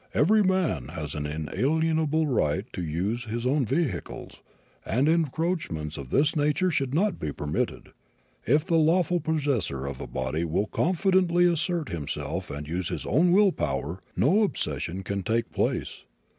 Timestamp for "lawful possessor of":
8.77-9.99